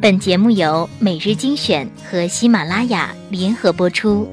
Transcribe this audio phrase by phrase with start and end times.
[0.00, 4.28] 本节目由每日精选和喜马拉雅联合播出。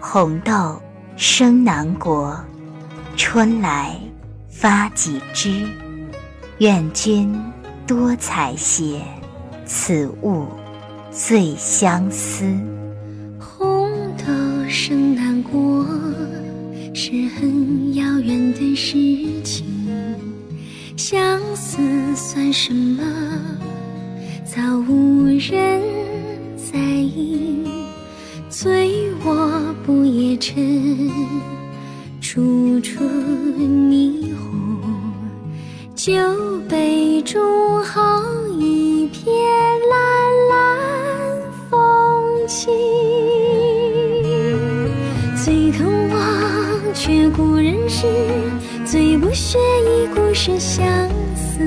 [0.00, 0.80] 红豆
[1.14, 2.34] 生南国，
[3.18, 3.94] 春来
[4.48, 5.68] 发几枝。
[6.56, 7.38] 愿君
[7.86, 9.02] 多采撷，
[9.66, 10.46] 此物
[11.10, 12.46] 最相思。
[13.38, 14.24] 红豆
[14.70, 15.84] 生南国，
[16.94, 18.96] 是很遥远的事
[22.32, 23.02] 算什么？
[24.42, 25.82] 早无人
[26.56, 27.62] 在意。
[28.48, 31.10] 醉卧不夜城，
[32.22, 34.80] 处处霓虹。
[35.94, 36.14] 酒
[36.70, 38.22] 杯中好
[38.58, 39.30] 一片
[39.90, 41.78] 蓝蓝风
[42.46, 42.70] 景。
[45.36, 48.06] 最肯忘却故人诗，
[48.86, 50.82] 最不屑一顾是相
[51.52, 51.58] 思。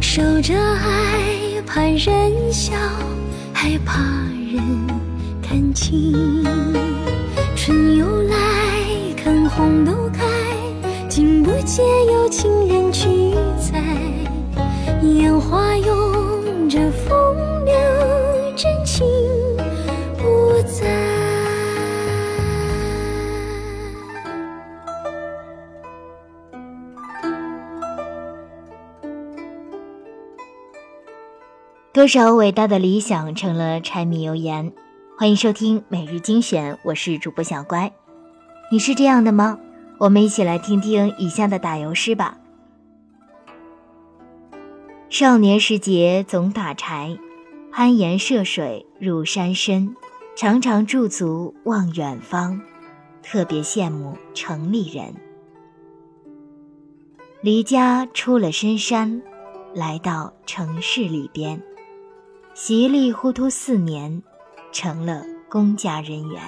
[0.00, 2.72] 守着爱，怕人笑，
[3.52, 4.00] 害怕
[4.52, 4.62] 人。
[5.42, 6.44] 看清，
[7.54, 8.36] 春又来，
[9.16, 10.24] 看红豆开，
[11.08, 13.82] 竟不见有情人去采。
[15.02, 17.36] 烟花拥着风
[31.94, 34.72] 多少伟大的理想成了柴米油盐。
[35.16, 37.92] 欢迎收听每日精选，我是主播小乖。
[38.72, 39.60] 你是这样的吗？
[39.98, 42.36] 我们一起来听听以下的打油诗吧。
[45.08, 47.16] 少年时节总打柴，
[47.70, 49.94] 攀岩涉水入山深，
[50.34, 52.60] 常常驻足望远方，
[53.22, 55.14] 特别羡慕城里人。
[57.40, 59.22] 离家出了深山，
[59.72, 61.62] 来到城市里边，
[62.54, 64.22] 稀里糊涂四年。
[64.72, 66.42] 成了公家人员，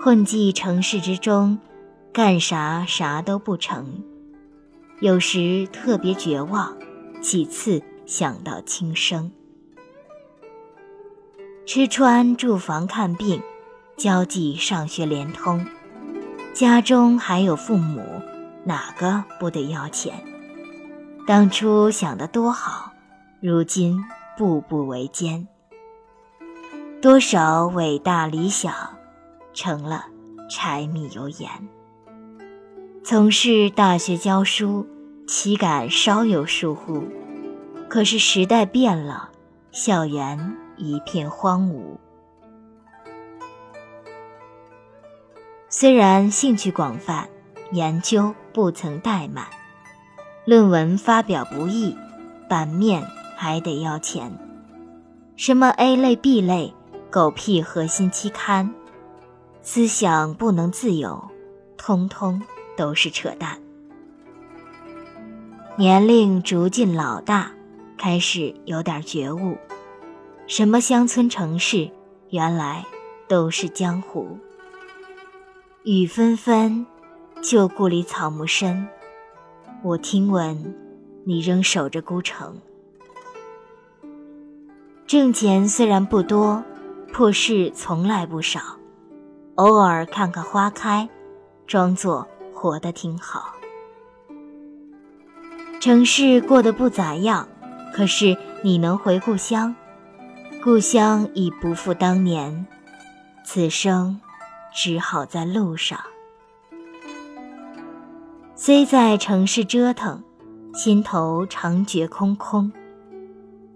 [0.00, 1.58] 混迹城市之中，
[2.10, 4.02] 干啥啥都不成，
[5.00, 6.74] 有时特别绝望，
[7.20, 9.30] 其次想到轻生。
[11.66, 13.42] 吃穿住房看病，
[13.98, 15.66] 交际上学连通，
[16.54, 18.00] 家中还有父母，
[18.64, 20.14] 哪个不得要钱？
[21.26, 22.90] 当初想的多好，
[23.42, 24.02] 如今
[24.38, 25.48] 步步维艰。
[27.02, 28.72] 多少伟大理想，
[29.52, 30.04] 成了
[30.48, 31.50] 柴米油盐。
[33.02, 34.86] 从事大学教书，
[35.26, 37.02] 岂敢稍有疏忽？
[37.88, 39.28] 可是时代变了，
[39.72, 41.96] 校园一片荒芜。
[45.68, 47.28] 虽然兴趣广泛，
[47.72, 49.46] 研究不曾怠慢，
[50.44, 51.96] 论文发表不易，
[52.48, 53.02] 版面
[53.40, 54.36] 还得要钱。
[55.36, 56.74] 什么 A 类、B 类？
[57.08, 58.74] 狗屁核心期刊，
[59.62, 61.22] 思想不能自由，
[61.76, 62.42] 通通
[62.76, 63.56] 都是扯淡。
[65.76, 67.52] 年龄逐渐老大，
[67.96, 69.56] 开始有点觉悟，
[70.48, 71.88] 什么乡村城市，
[72.30, 72.84] 原来
[73.28, 74.36] 都是江湖。
[75.84, 76.84] 雨纷纷，
[77.40, 78.86] 旧故里草木深。
[79.82, 80.76] 我听闻，
[81.24, 82.58] 你仍守着孤城。
[85.08, 86.62] 挣钱虽然不多。
[87.10, 88.60] 破事从来不少，
[89.54, 91.08] 偶尔看看花开，
[91.66, 93.54] 装作活得挺好。
[95.80, 97.48] 城市过得不咋样，
[97.94, 99.74] 可是你能回故乡，
[100.62, 102.66] 故乡已不复当年，
[103.42, 104.20] 此生
[104.74, 105.98] 只好在路上。
[108.54, 110.22] 虽在城市折腾，
[110.74, 112.70] 心头常觉空空，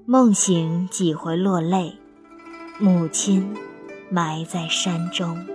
[0.05, 1.97] 梦醒几回落泪。
[2.79, 3.57] 母亲
[4.11, 5.47] 埋在山中，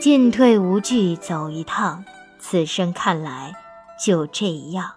[0.00, 2.02] 进退无惧走一趟，
[2.38, 3.52] 此生看来
[4.02, 4.92] 就这样。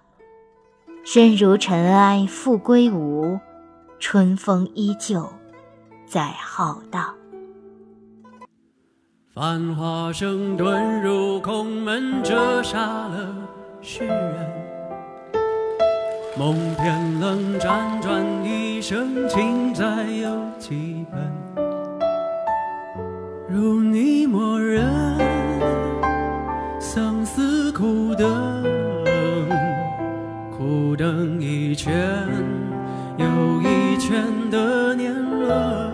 [1.03, 3.39] 身如尘埃复归无，
[3.99, 5.29] 春风依旧
[6.05, 7.13] 在浩荡。
[9.33, 13.35] 繁华声遁入空门，折煞了
[13.81, 14.76] 世人。
[16.37, 20.29] 梦偏冷，辗转一生，情债有
[20.59, 21.19] 几本？
[23.49, 24.85] 如你默认，
[26.79, 28.63] 相思苦等，
[30.55, 31.91] 苦等一圈
[33.17, 33.25] 又
[33.63, 35.91] 一圈的年轮。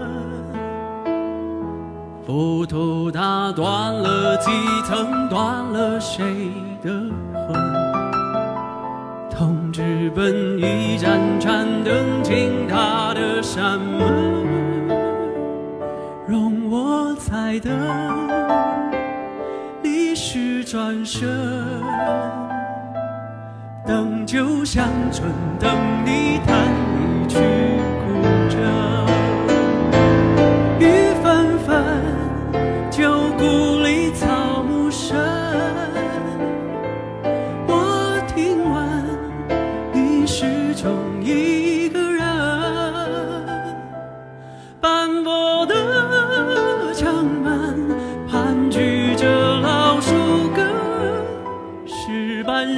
[2.25, 4.51] 浮屠打断了几
[4.85, 6.25] 层，断了谁
[10.03, 14.45] 直奔一盏盏灯，进他的山门，
[16.27, 17.71] 容我再等，
[19.81, 21.29] 你是转身，
[23.88, 25.71] 等酒香醇，等
[26.03, 26.67] 你弹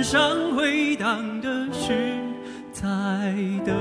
[0.04, 1.94] 上回荡的是
[2.72, 2.84] 在
[3.66, 3.75] 等。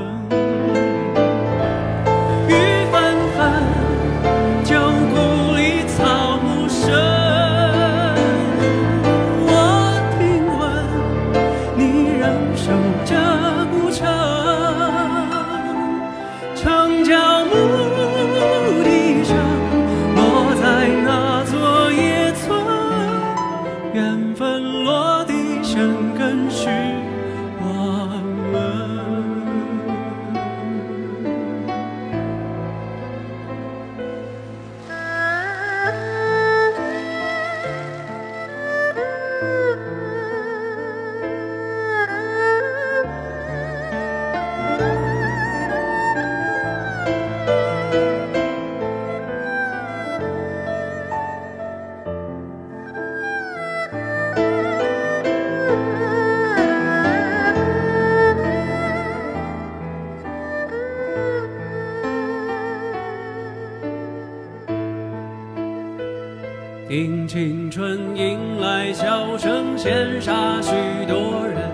[66.86, 70.72] 听青春迎来笑声，羡煞许
[71.06, 71.70] 多人。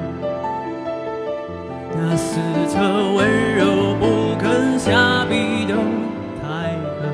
[1.92, 2.78] 那四侧
[3.14, 5.74] 温柔不肯下笔都
[6.40, 7.10] 太狠，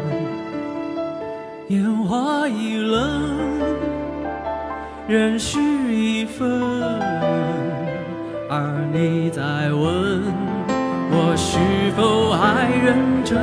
[1.68, 3.02] 烟花易冷，
[5.08, 5.58] 人事
[5.90, 6.46] 易分。
[8.50, 10.22] 而你在问
[11.10, 11.58] 我是
[11.96, 13.40] 否还认真？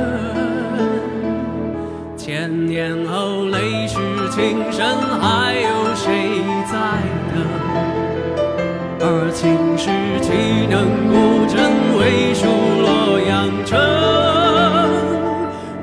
[2.16, 4.02] 千年后泪水
[4.34, 4.84] 情深，
[5.20, 6.74] 还有谁在
[7.30, 7.38] 等？
[8.98, 9.38] 而情
[9.78, 9.86] 是
[10.20, 10.74] 岂能
[11.06, 11.54] 古镇
[12.00, 12.42] 为数
[12.82, 12.84] 洛
[13.20, 13.32] 阳
[13.64, 13.78] 城？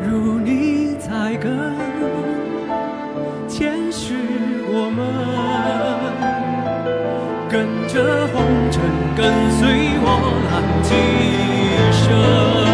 [0.03, 1.49] 如你在跟，
[3.47, 4.15] 前世
[4.67, 4.99] 我们
[7.49, 8.83] 跟着红尘，
[9.15, 9.61] 跟随
[10.03, 10.05] 我
[10.51, 10.91] 浪几
[12.03, 12.70] 生。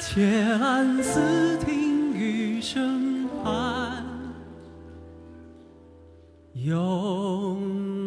[0.00, 4.04] 且安思听雨声盼，
[6.54, 7.97] 永。